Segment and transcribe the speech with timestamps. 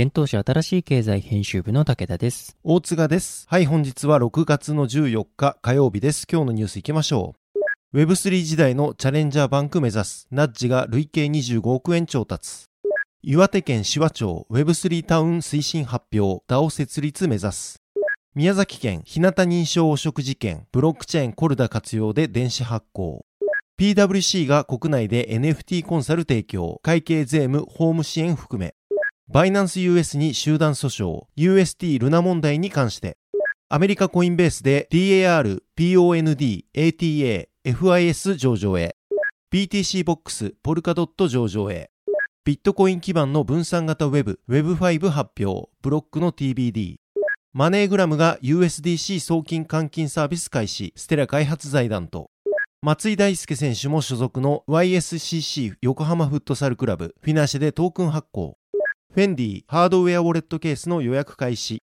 [0.00, 2.56] 現当社新しい経済編集部の武田です。
[2.62, 3.48] 大塚です。
[3.48, 6.24] はい、本日は6月の14日火曜日です。
[6.30, 7.34] 今日のニュース行きましょ
[7.92, 7.98] う。
[7.98, 10.28] Web3 時代のチャレンジャーバンク目指す。
[10.30, 12.66] ナッジが累計25億円調達。
[13.24, 16.44] 岩手県紫波町 Web3 タウン推進発表。
[16.46, 17.82] DAO 設立目指す。
[18.36, 20.68] 宮崎県日向認証汚職事件。
[20.70, 23.24] ブロックチェーンコルダ活用で電子発行。
[23.80, 26.78] PWC が国内で NFT コンサル提供。
[26.84, 28.76] 会計税務法務支援含め。
[29.30, 33.18] バイナンス US に集団訴訟、UST ルナ問題に関して、
[33.68, 38.96] アメリカコインベースで DAR、POND、ATA、FIS 上場へ、
[39.52, 41.90] BTC ボックス、ポルカドット上場へ、
[42.46, 46.96] ビットコイン基盤の分散型ウェブ、Web5 発表、ブロックの TBD、
[47.52, 52.30] マネーグラムが USDC 送金換金サービス開始、ステラ開発財団と、
[52.80, 58.57] 松井大輔選手も所属の YSCC 横浜フットサルクラブ、フィナンシェでトークン発行、
[59.14, 61.82] フェンディハードウェアウォレットケースの予約開始。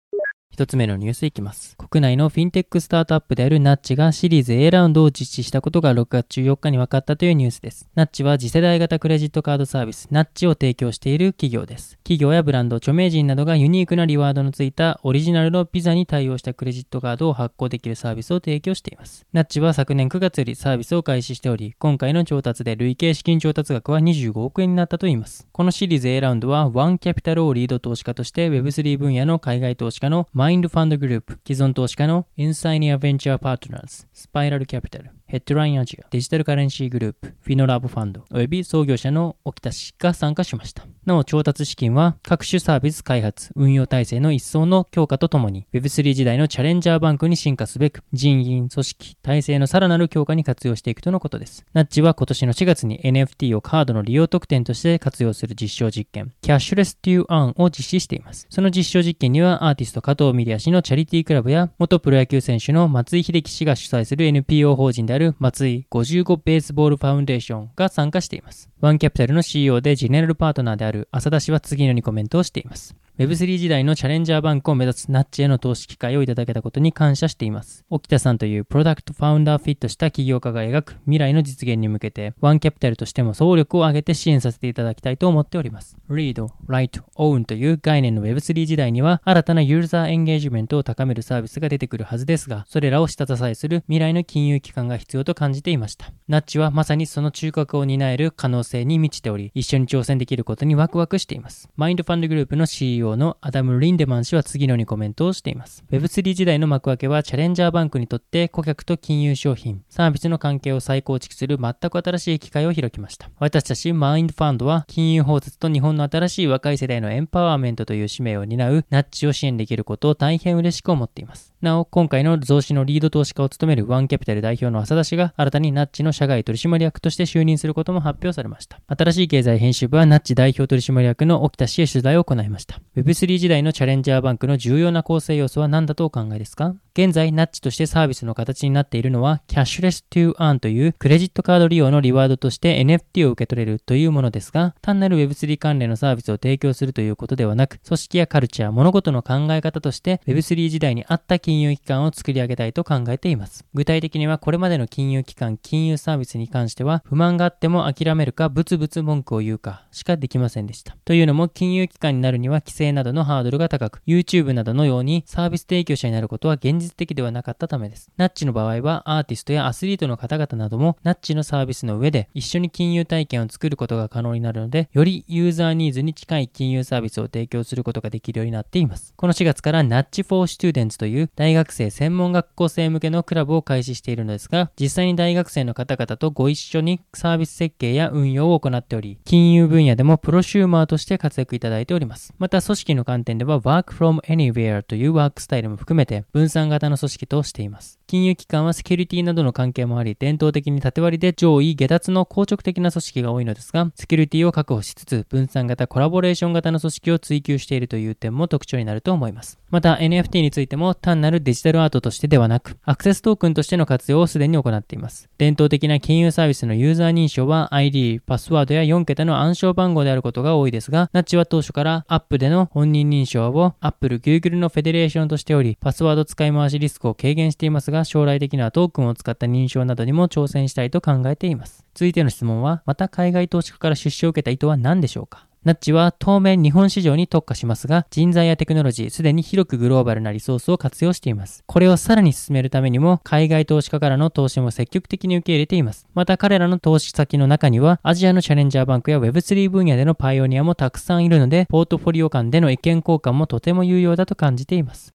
[0.53, 1.79] 一つ目のニュースいきます。
[1.79, 7.89] 国内のフィンテックスタートアップであるナッジがシリーズ A ラウンドを実施したことが6月14日に分かったというニュースです。
[7.95, 11.97] ナッジは次世代型クレジットカードサービスナッジを提供している企業です。
[12.05, 19.25] 企業やブランド、著名人などがユニークなリワードのついたオリジナルのピザに対応したクレジットカードを発行できるサービスを提供しています。
[19.33, 25.49] ナッジは昨年9月よりサービスを開始しており、今回の調達で累計資金調達額は25億円になったといいます。
[25.51, 40.85] このシリーズ A ラウンドはワンキャピタルをリード投資家として Web3 分野の海外投資家のマインドファンドグループ、既存投資家のインシグニアベンチャーパートナーズ、スパイラルキャピタル、ヘッドラインアジア、デジタルカレンシーグループ、フィノラブファンド、および創業者の沖田氏が参加しました。
[41.07, 51.65] なお、調達資金は各種サービス開発、運用体制の一層の強化とともに、Web3 時代のチャレンジャーバンクに進化すべく、人員、組織、体制のさらなる強化に活用していくとのことです。
[51.73, 58.47] ナッジは今年の4月に NFT をカードの利用特典として活用する実証実験、 Cashless to Earn を実施しています。
[58.51, 68.69] その実証実験には、アーティスト加藤ミリヤ氏のチャリティークラブや、元プロ野球選手の松井秀喜氏が主催する NPO 法人である松井55ベースボールファウンデーションが参加しています。
[68.81, 72.97] ワンキャピタルの CEO でジェネラルパートナーである浅田氏は次のようにコメントをしています。
[73.19, 77.85] Web3 時代のチャレンジャーバンクを目指すナッチへの投資機会をいただけたことに感謝しています。
[77.91, 85.99] 沖田さんというプロダクトファウンダーフィットした起業家が描く未来の実現に向けて、ワンキャピタルとしても総力を挙げて支援させていただきたいと思っております。
[86.09, 96.11] Read, Write, Own という概念の Web3 時代には新たなユーザーエンゲージメントを高めるサービスが出てくるはずですが、それらを下支えする未来の金融機関が必要と感じていました。
[96.29, 101.69] ナッチはまさにその中核を担える可能性に満ちており、一緒に挑戦できることにワクワクしています。
[101.77, 105.85] マインドファンドグループの CEO のアダム・リンデマン氏は次のようにコメントをしています。
[105.91, 113.31] Web3 時代の幕開けはチャレンジャーバンクにとって顧客と金融商品、サービスの関係を再構築する全く新しい機会を開きました。
[113.39, 121.53] 私たちマインドファンドは金融包摂と日本の新しい若い世代のエンパワーメントという使命を担うナッチを支援できることを大変嬉しく思っています。
[121.61, 128.81] なお、今回の増資のリード投資家を務めるワンキャピタル代表の浅田氏が新たにナッチの社外取締役として就任することも発表されました。
[128.89, 132.81] 新しい経済編集部はナッチ代表取締役の沖田氏へ取材を行いました。
[132.95, 136.75] Web3 時代のチャレンジャーバンクの重要な構成要素は何だとお考えですか？
[136.93, 153.65] 現在、ナッチとしてサービスの形になっているのは、キャッシュレス to earn というクレジットカード利用のリワードとして NFT を受け取れるというものですが、単なる Web3 関連のサービスを提供するということではなく、組織やカルチャー、物事の考え方として Web3 時代に合った金融機関を作り上げたいと考えています。
[153.73, 160.95] 具体的にはこれまでの金融機関、金融サービスに関しては、不満があっても諦めるか、ブツブツ文句を言うかしかできませんでした。
[161.07, 168.11] というのも、金融機関になるには規制などのハードルが高く、YouTube などのようにサービス提供者になることは現実的ではなかったためです。
[168.17, 179.13] ナッチの場合はアーティストやアスリートの方々などもナッチのサービスの上で一緒に金融体験を作ることが可能になるので、よりユーザーニーズに近い金融サービスを提供することができるようになっています。
[179.17, 192.35] この4月からナッチ for Students という大学生専門学校生向けのクラブを開始しているのですが、実際に大学生の方々とご一緒にサービス設計や運用を行っており、金融分野でもプロシューマーとして活躍いただいております。
[192.39, 198.02] また組織の観点では Work from Anywhere というワークスタイルも含めて分散型の組織としています。
[198.13, 209.59] 金融機関はセキュリティなどの関係もあり、伝統的に縦割りで上位下脱の硬直的な組織が多いのですが、セキュリティを確保しつつ、分散型コラボレーション型の組織を追求しているという点も特徴になると思います。
[209.71, 215.31] また NFT についても単なるデジタルアートとしてではなく、アクセストークンとしての活用をすでに行っています。
[215.39, 231.85] 伝統的な金融サービスのユーザー認証は ID、パスワードや4桁の暗証番号であることが多いですが、ナッチは当初からアップでの本人認証を Apple、Google のフェデレーションとしており、パスワード使い回しリスクを軽減していますが、将来的にはトークンを使った認証などにも挑戦したいと考えています。
[231.95, 235.47] 続いての質問は、また海外投資家から出資を受けた意図は何でしょうか？
[235.65, 241.63] ナッチは当面日本市場に特化しますが、人材やテクノロジー、すでに広くグローバルなリソースを活用しています。
[241.67, 246.09] これをさらに進めるためにも、海外投資家からの投資も積極的に受け入れています。
[246.15, 255.15] また彼らの投資先の中には、アジアのチャレンジャーバンクや Web3 分野でのパイオニアもたくさんいるので、ポートフォリオ間での意見交換もとても有用だと感じています。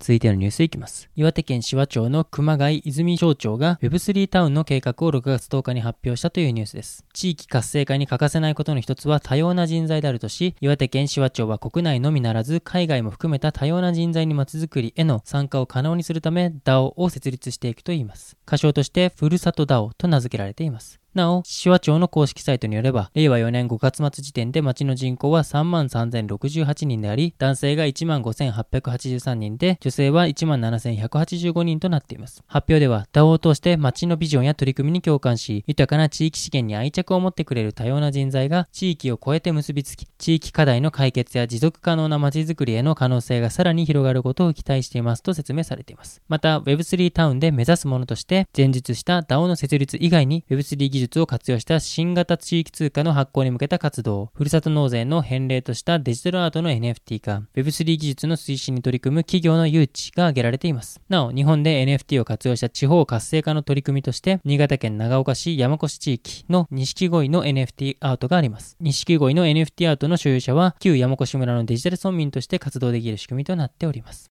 [0.00, 1.10] 続いてのニュースいきます。
[1.14, 7.04] 岩手県紫波町の熊谷泉町長が Web3 タウンの計画を6月10日に発表したというニュースです。
[7.12, 18.38] 地域活性化に欠かせないことの一つは多様な人材であるとし、岩手県紫波町は国内のみならず海外も含めた多様な人材にまちづくりへの参加を可能にするため DAO を設立していくといいます。
[18.46, 20.99] 仮称としてふるさと DAO と名付けられています。
[21.14, 32.42] なお、紫波町の公式サイトによれば、令和4年5月末時点で町の人口は33,068人であり、男性が15,883人で、女性は17,185人となっています。
[32.46, 46.22] 発表では、DAO を通して町のビジョンや取り組みに共感し、豊かな地域資源に愛着を持ってくれる多様な人材が地域を超えて結びつき、地域課題の解決や持続可能な街づくりへの可能性がさらに広がることを期待していますと説明されています。
[46.28, 61.00] また、Web3 タウンで目指すものとして、前述した DAO の設立以外に Web3 技術を活用した新型地域通貨の発行に向けた活動、ふるさと納税の返礼としたデジタルアートの NFT 化、Web3 技術の推進に取り組む企業の誘致が挙げられています。
[61.08, 68.76] なお、日本で NFT を活用した地方活性化の取り組みとして、新潟県長岡市山越地域の錦鯉の NFT アートがあります。
[68.80, 74.30] 錦鯉の NFT アートの所有者は、旧山越村のデジタル村民として活動できる仕組みとなっております。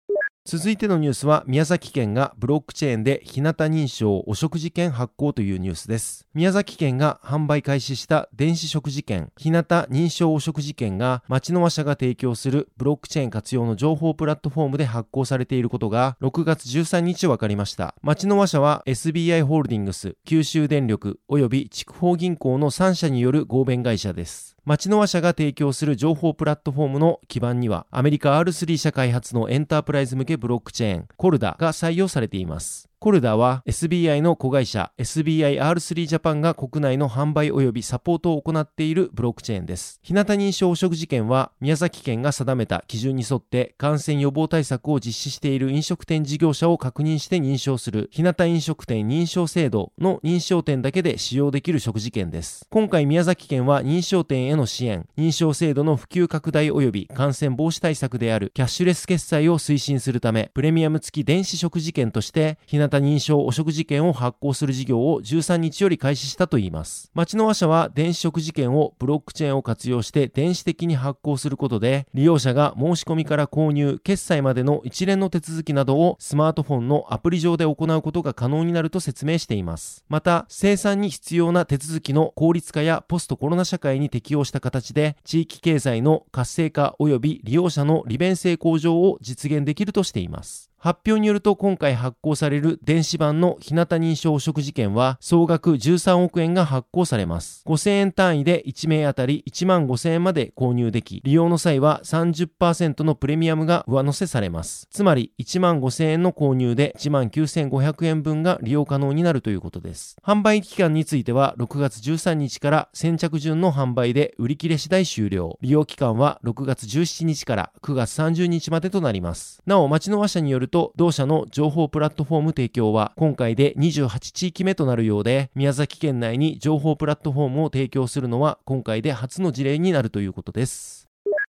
[0.45, 6.27] 続いてのニュースは宮崎県がブロックチェーンで日向認証お食事券発行というニュースです。
[6.35, 17.95] 宮崎県が販売開始した電子食事券日向認証お食事券が町の和社が提供するブロックチェーン活用の情報プラットフォームで発行されていることが6月13日分かりました。
[18.03, 24.57] 町の和社は SBI ホールディングス、九州電力及び筑豊銀行の3社による合弁会社です。
[24.65, 32.92] 町の和社が提供する情報プラットフォームの基盤には、アメリカ R3 社開発のエンタープライズ向けブロックチェーン、コルダが採用されています。
[33.03, 39.99] コルダは SBI の子会社 SBIR3 ジャパンが国内の販売及びサポートを行っているブロックチェーンです。
[40.05, 52.69] 日向認証食事券は宮崎県が定めた基準に沿って感染予防対策を実施している飲食店事業者を確認して認証する日向飲食店認証制度の認証店だけで使用できる食事券です。
[52.71, 67.11] 今回宮崎県は認証店への支援、認証制度の普及拡大及び感染防止対策であるキャッシュレス決済を推進するため、プレミアム付き電子食事券として日向認証お食事券を発行する事業を13日より開始したといいます。
[67.15, 80.05] 町の和社は電子食事券をブロックチェーンを活用して電子的に発行することで、利用者が申し込みから購入、決済までの一連の手続きなどをスマートフォンのアプリ上で行うことが可能になると説明しています。
[80.09, 90.72] また、生産に必要な手続きの効率化やポストコロナ社会に適応した形で、地域経済の活性化及び利用者の利便性向上を実現できるとしています。
[90.83, 97.63] 発表によると今回発行される電子版の日向認証汚職事件は総額13億円が発行されます。
[97.69, 104.89] 5000円単位で1名当たり1万5000円まで購入でき、利用の際は30%のプレミアムが上乗せされます。
[104.91, 110.17] つまり1万5000円の購入で1万9500円分が利用可能になるということです。
[110.21, 115.61] 販売期間については6月13日から先着順の販売で売り切れ次第終了。
[115.61, 119.63] 利用期間は6月17日から9月30日までとなります。
[119.65, 131.02] なお、町の和社によると、同社の情報プラットフォーム提供は今回で28地域目となるようで、宮崎県内に情報プラットフォームを提供するのは今回で初の事例になるということです。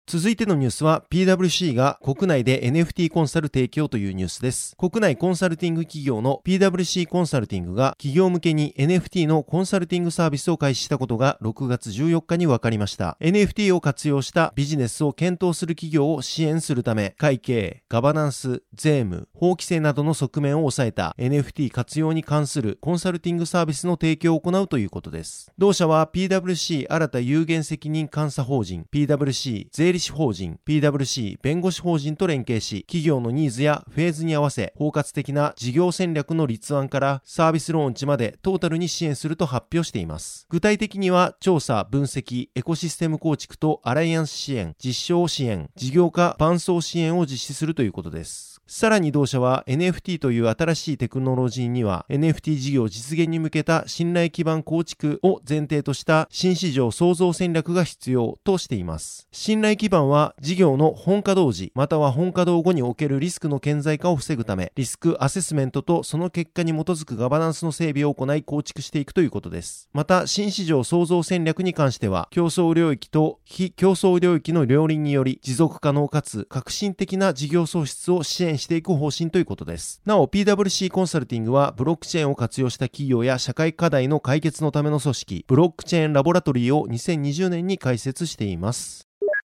[0.07, 4.75] 続いてのニュースは PWC が国内で NFT コンサル提供というニュースです。
[4.77, 13.17] 国内コンサルティング企業の PWC コンサルティングが企業向けに NFT のコンサルティングサービスを開始したことが6月14日に分かりました。
[13.19, 25.51] NFT を活用したビジネスを検討する企業を支援するため会計、ガバナンス、税務、法規制などの側面を抑えた NFT 活用に関するコンサルティングサービスの提供を行うということです。
[25.57, 40.45] 同社は PWC 新た有限責任監査法人 PWC 税理士法人 PWC 弁護士法人と連携し、企業のニーズやフェーズに合わせ、包括的な事業戦略の立案からサービスローンチまでトータルに支援すると発表しています。
[40.49, 48.54] 具体的には、調査、分析、エコシステム構築とアライアンス支援、実証支援、事業化、伴走支援を実施するということです。
[48.67, 59.27] さらに同社は NFT という新しいテクノロジーには NFT 事業実現に向けた信頼基盤構築を前提とした新市場創造戦略が必要としています。
[59.31, 69.89] 信頼基盤は事業の本稼働時または本稼働後におけるリスクの顕在化を防ぐためリスクアセスメントとその結果に基づくガバナンスの整備を行い構築していくということです。
[69.93, 80.01] また新市場創造戦略に関しては競争領域と非競争領域の両輪により持続可能かつ革新的な事業創出を支援していく方針ということです。
[80.05, 89.07] なお、PWC コンサルティングは、ブロックチェーンを活用した企業や社会課題の解決のための組織、ブロックチェーンラボラトリーを2020年に開設しています。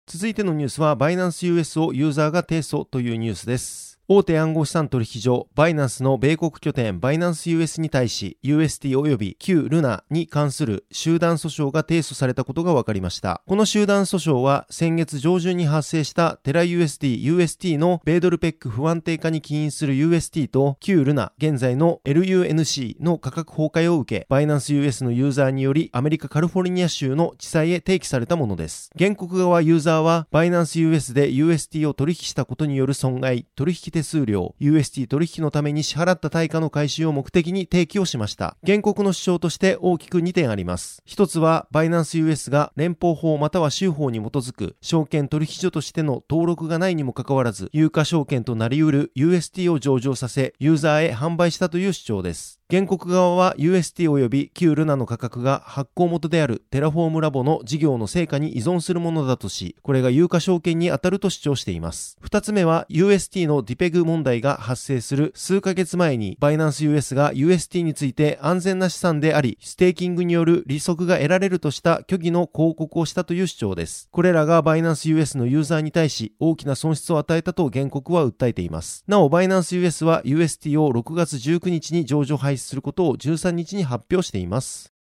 [0.06, 3.93] 続いてのニュースは、バイナンス US をユーザーが提訴というニュースです。
[4.06, 13.40] 大手暗号資産取引所バイナンスの米国拠点バイナンス US に対し UST 及び旧ルナに関する集団訴訟が提訴されたことが分かりました。
[13.46, 28.90] この集団訴訟は先月上旬に発生したテラ USD、UST の米ドルペック不安定化に起因する UST と旧ルナ、現在の LUNC の価格崩壊を受け、バイナンス US のユーザーによりアメリカカリフォルニア州の地裁へ提起されたものです。
[28.98, 38.56] 原告側ユーザーはバイナンス US で UST を取引したことによる損害、取引手数料、UST 取引のために支払った対価の回収を目的に提起をしました。
[38.66, 41.00] 原告の主張として大きく2点あります。
[41.04, 52.60] 一つは、バイナンス US が連邦法または州法に基づく証券取引所としての登録がないにもかかわらず、有価証券となり得る UST を上場させ、ユーザーへ販売したという主張です。
[52.74, 62.18] 原告側は UST 及び旧ルナの価格が発行元であるテラフォームラボの事業の成果に依存するものだとし、これが有価証券に当たると主張しています。
[62.20, 74.08] 二つ目は UST のディペグ問題が発生する数ヶ月前にバイナンス US が UST について安全な資産であり、ステーキングによる利息が得られるとした虚偽の広告をしたという主張です。
[74.10, 79.04] これらがバイナンス US のユーザーに対し大きな損失を与えたと原告は訴えています。
[79.06, 84.92] なお、バイナンス US は UST を6月19日に上場廃止することを13日に発表しています。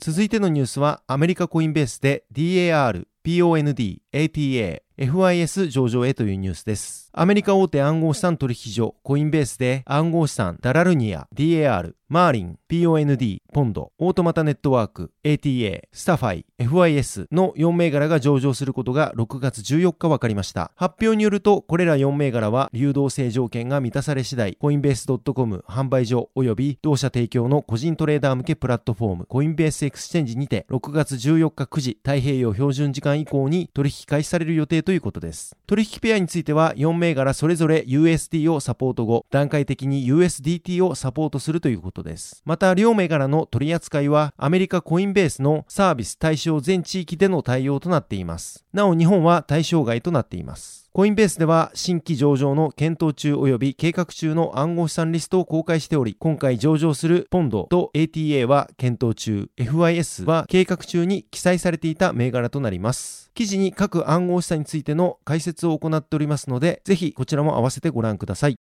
[0.00, 7.10] 続いてのニュースはアメリカコインベースで DAR、POND、ATA、FIS 上場へというニュースです。
[7.12, 20.72] アメリカ大手暗号資産取引所コインベースで暗号資産ダラルニア、DAR、マーリン、POND、ポンド、オートマタネットワーク、ATA、スタファイ、FIS の4銘柄が上場することが6月14日分かりました。
[20.76, 35.56] 発表によると、これら4銘柄は流動性条件が満たされ次第、コインベース .com 販売所及び同社提供の個人トレーダー向けプラットフォーム、コインベースエクスチェンジにて6月14日9時太平洋標準時間以降に取引開始される予定ということです。
[35.66, 42.42] 取引ペアについては4銘柄それぞれ USD をサポート後、段階的に USDT をサポートするということです。
[42.44, 48.64] また、両銘柄の取り扱いはアメリカコインベースのサービス対象全地域での対応となっています。
[48.72, 50.89] なお、日本は対象外となっています。
[50.92, 63.30] コインベースでは新規上場の検討中及び計画中の暗号資産リストを公開しており、今回上場するポンドと ATA は検討中、FIS は計画中に記載されていた銘柄となります。
[63.34, 68.56] 記事に各暗号資産についての解説を行っておりますので、ぜひこちらも合わせてご覧ください。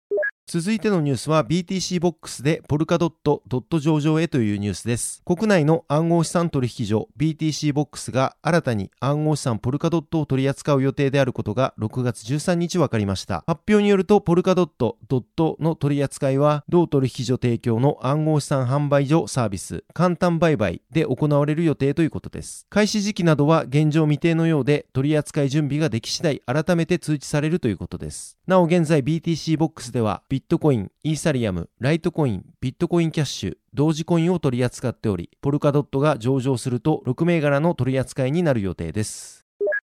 [0.48, 5.20] 続いてのニュースは BTC ボックスでポルカドットドット上場へというニュースです。
[5.24, 13.42] 国内の暗号資産取引所 BTC ボックスが新たに暗号資産ポルカドットを取り扱う予定であることが6月13日分かりました。
[13.48, 22.66] 発表によるとポルカドットドットの取り扱いは同取引所提供の暗号資産販売所サービス簡単売買で行われる予定ということです。
[22.70, 28.38] 開始時期などは現状未定のようで取り扱い準備ができ次第改めて通知されるということです。
[28.46, 39.46] なお現在 BTC ボックスではビットコイン、イーサリアム、ライトコイン、ビットコインキャッシュ、同時コインを取り扱っており、ポルカドットが上場すると6銘柄の取り扱いになる予定です。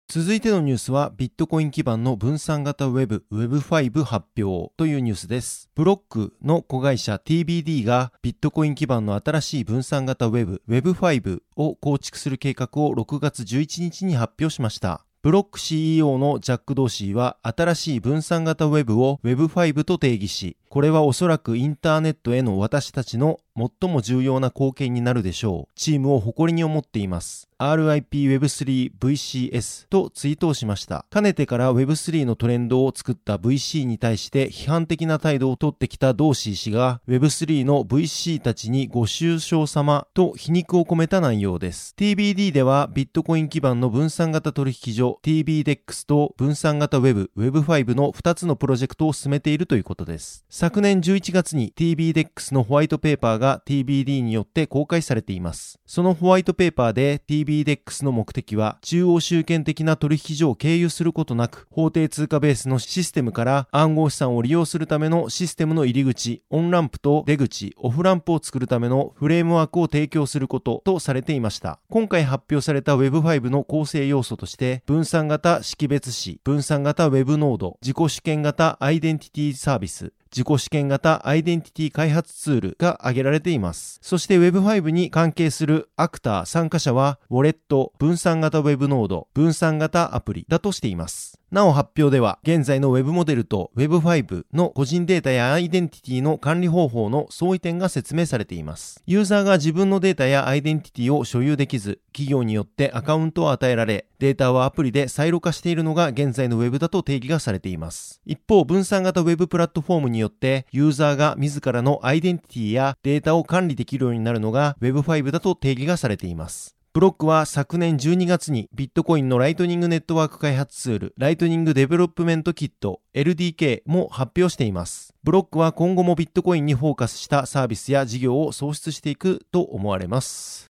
[0.08, 5.68] 続いてのニュースはビットコイン基盤の分散型ウェブ Web5 発表というニュースです。
[5.74, 15.04] ブロックの子会社 TBD がビットコイン基盤の新しい分散型ウェブ Web5 を構築する計画を6月11日に発表しました。
[15.20, 25.72] ブロック CEO のジャック・ドーシーは新しい分散型ウェブを Web5 と定義し、これはおそらくインターネットへの私たちの最も重要な貢献になるでしょう。
[25.74, 27.47] チームを誇りに思っています。
[27.58, 31.06] RIPWeb3VCS とツイートをしました。
[31.10, 41.96] かねてから Web3 のトレンドを作った VC に対して批判的な態度をとってきたドーシー氏が Web3 の VC たちにご愁傷様と皮肉を込めた内容です。
[41.98, 50.44] TBD ではビットコイン基盤の分散型取引所 TBDEX と分散型 Web、Web5 の2つのプロジェクトを進めているということです。
[50.48, 55.80] 昨年11月に TBDEX のホワイトペーパーが TBD によって公開されています。
[55.86, 71.80] そのホワイトペーパーで TBD CBDEX の目的は中央集権的な取引所を経由することなく法定通貨ベースのシステムから暗号資産を利用するためのシステムの入り口、オンランプと出口、オフランプを作るためのフレームワークを提供することとされていました。
[71.88, 83.98] 今回発表された Web5 の構成要素として分散型識別子、分散型 Web ノード、自己主権型アイデンティティサービス、自己主権型アイデンティティ開発ツールが挙げられています。
[84.02, 91.38] そして Web5 に関係するアクター参加者は、ウォレット、分散型 Web ノード、分散型アプリだとしています。
[91.50, 99.02] なお発表では、現在の Web モデルと Web5 の個人データやアイデンティティの管理方法の相違点が説明されています。
[99.06, 108.20] ユーザーが自分のデータやアイデンティティを所有できず、企業によってアカウントを与えられ、データはアプリでサイロ化しているのが現在の Web だと定義がされています。
[108.26, 116.77] 一方、分散型 Web プラットフォームによって、ユーザーが自らのアイデンティティやデータを管理できるようになるのが Web5 だと定義がされています。
[116.98, 125.14] ブロックは昨年12月にビットコインのライトニングネットワーク開発ツール、ライトニングデベロップメントキット、LDK も発表しています。
[125.22, 130.66] ブロックは今後もビットコインにフォーカスしたサービスや事業を創出していくと思われます。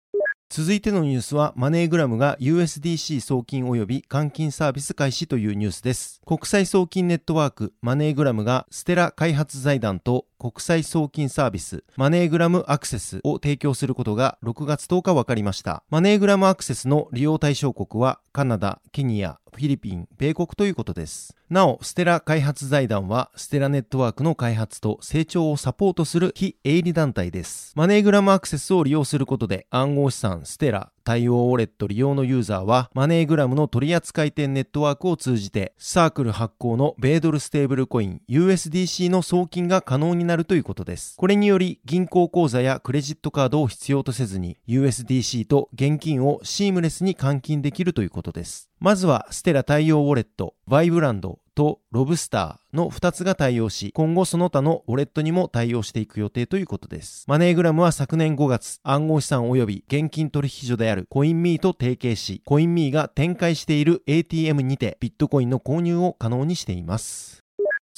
[0.49, 6.21] 続いてのニュースは、マネーグラムが USDC 送金及び換金サービス開始というニュースです。
[6.26, 15.83] 国際送金ネットワークマネーグラムがステラ開発財団と国際送金サービスマネーグラムアクセスを提供することが6月10日分かりました。
[15.90, 21.35] マネーグラムアクセスの利用対象国はカナダ、ケニア、フィリピン、米国ということです。
[21.49, 27.72] なお、ステラ開発財団は、ステラネットワークの開発と成長をサポートする非営利団体です。
[27.75, 41.14] マネーグラムアクセスを利用することで、暗号資産ステラ、対応ウォレット利用のユーザーは、マネーグラムの取扱店ネットワークを通じて、サークル発行の米ドルステーブルコイン USDC の送金が可能になるということです。
[41.16, 48.69] これにより、銀行口座やクレジットカードを必要とせずに、USDC と現金をシームレスに換金できるということです。
[48.81, 57.25] まずは、ステラ対応ウォレット、バイブランドとロブスターの2つが対応し、今後その他のウォレットにも対応していく予定ということです。
[57.27, 67.45] マネーグラムは昨年5月、暗号資産及び現金取引所であるコインミーと提携し、コインミーが展開している ATM にてビットコインの購入を可能にしています。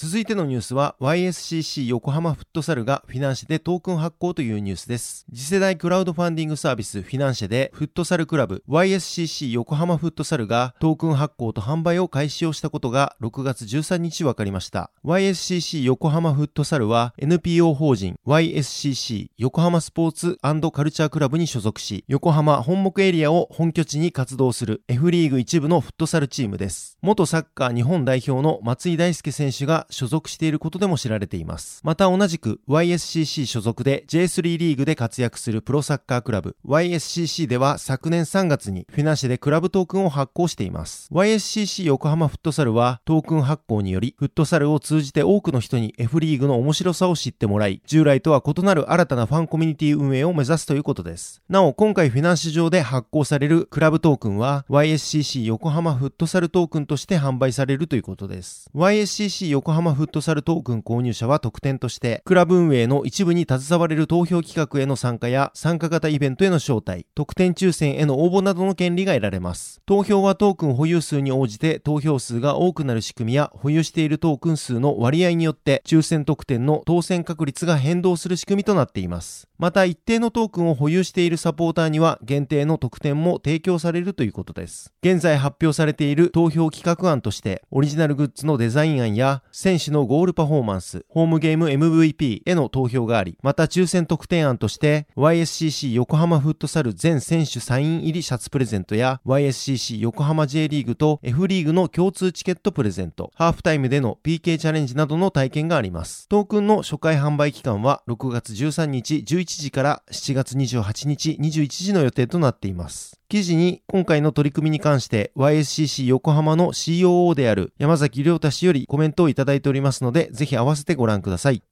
[0.01, 5.27] 続いてのニュースは YSCC 横浜フットサルがフィナンシェでトークン発行というニュースです。
[5.35, 14.93] 次世代クラウドファンディングサービスフィナンシェでフットサルクラブ YSCC 横浜フットサルがトークン発行と販売を開始をしたことが6月13日分かりました。
[15.05, 26.99] YSCC 横浜フットサルは NPO 法人 YSCC 横浜スポーツカルチャークラブに所属し、横浜本木エリアを本拠地に活動する F リーグ一部のフットサルチームです。
[27.03, 31.81] 元サッカー日本代表の松井大輔選手が所属していることでも知られています。
[31.85, 41.09] また同じく YSCC 所属で J3 リーグで活躍するプロサッカークラブ YSCC では昨年3月にフィナンシェでクラブトークンを発行しています。
[41.13, 51.43] YSCC 横浜フットサルはトークン発行によりフットサルを通じて多くの人に F リーグの面白さを知ってもらい、従来とは異なる新たなファンコミュニティ運営を目指すということです。
[51.49, 58.71] なお、今回フィナンシェ上で発行されるクラブトークンは YSCC 横浜フットサルトークンとして販売されるということです。
[58.75, 69.81] YSCC 横浜浜フットサルトークン購入者は特典として、クラブ運営の一部に携われる投票企画への参加や参加型イベントへの招待、特典抽選への応募などの権利が得られます。
[69.87, 79.47] 投票はトークン保有数に応じて投票数が多くなる仕組みや保有しているトークン数の割合によって抽選特典の当選確率が変動する仕組みとなっています。
[79.59, 84.93] また一定のトークンを保有しているサポーターには限定の特典も提供されるということです。
[85.03, 106.29] 現在発表されている投票企画案としてオリジナルグッズのデザイン案や選手のゴールパフォーマンス、ホームゲーム MVP への投票があり、また抽選特典案として YSCC 横浜フットサル全選手サイン入りシャツプレゼントや YSCC 横浜 J リーグと F リーグの共通チケットプレゼント、ハーフタイムでの PK チャレンジなどの体験があります。
[106.31, 113.18] トークンの初回販売期間は6月13日11時から7月28日21時の予定となっています。
[113.31, 121.63] 記事に今回の取り組みに関して YSCC 横浜の COO である山崎亮太氏よりコメントをいただいておりますので、ぜひ合わせてご覧ください。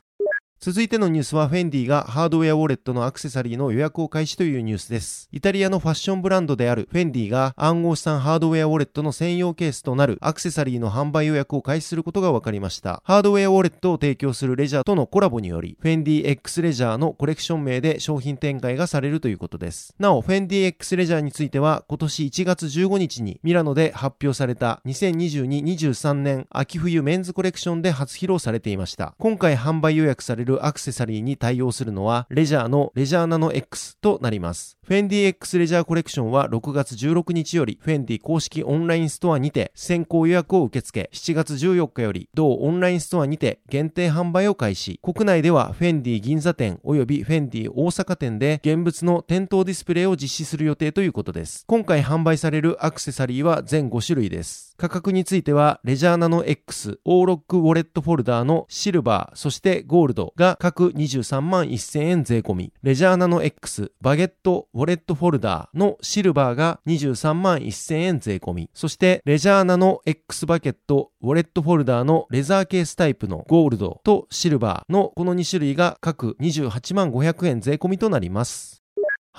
[0.58, 5.28] 続いてのニュースはフェンディがハードウェアウォレットのアクセサリーの予約を開始というニュースです。
[5.30, 13.02] イタリアのファッションブランドであるフェンディが暗号資産ハードウェアウォレットの専用ケースとなるアクセサリーの販売予約を開始することが分かりました。
[13.04, 19.94] ハードウェアウォレットを提供するレジャーとのコラボにより、フェンディ X レジャーのコレクション名で商品展開がされるということです。
[19.98, 29.14] なお、フェンディ X レジャーについては今年1月15日にミラノで発表された2022-23年秋冬メンズコレクションで初披露されていました。
[29.18, 34.78] 今回販売予約されるアクセサリーに対応するのは、レジャーのレジャーナノ X となります。
[34.86, 45.00] フェンディ X レジャーコレクションは6月16日より、フェンディ公式オンラインストアにて先行予約を受け付け、7月14日より、同オンラインストアにて限定販売を開始。
[45.02, 51.64] 国内ではフェンディ銀座店及びフェンディ大阪店で現物の店頭ディスプレイを実施する予定ということです。
[51.66, 54.76] 今回販売されるアクセサリーは全5種類です。
[54.76, 78.85] 価格については、レジャーナノ X、オーロックウォレットフォルダーのシルバー、そしてゴールドが各23万1000円税込み、レジャーナの X、バゲットウォレットフォルダーのシルバーが23万1000円税込み、そしてレジャーナの X バケットウォレットフォルダーのレザーケースタイプのゴールドとシルバーのこの2種類が各28万500円税込みとなります。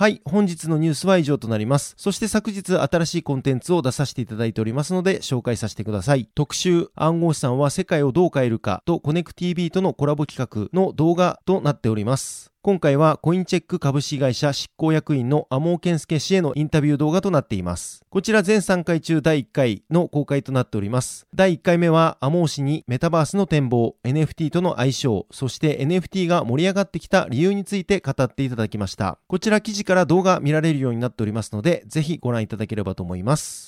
[0.00, 0.22] はい。
[0.24, 1.94] 本日のニュースは以上となります。
[1.98, 6.28] そして昨日新しいコンテンツを出させていただいておりますので紹介させてください。
[6.36, 12.52] 特集暗号資産は世界をどう変えるかとコネク TV とのコラボ企画の動画となっております。
[12.60, 18.04] 今回はコインチェック株式会社執行役員のアモーケンスケ氏へのインタビュー動画となっています。
[18.10, 21.28] こちら全3回中第1回の公開となっております。
[21.32, 29.18] 第1回目はアモー氏にメタバースの展望、NFT との相性、そして NFT が盛り上がってきた理由について語っていただきました。
[29.28, 33.67] こちら記事から動画見られるようになっておりますので、ぜひご覧いただければと思います。